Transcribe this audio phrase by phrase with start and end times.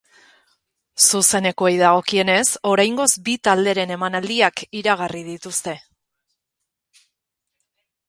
[1.07, 5.79] Zuzenekoei dagokienez, oraingoz bi talderen emanaldiak iragarri dituzte.